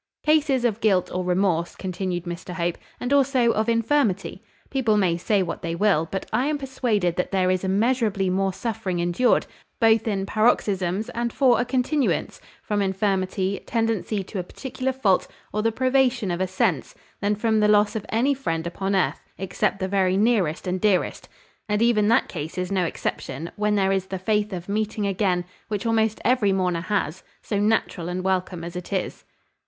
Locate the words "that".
7.17-7.29, 22.07-22.27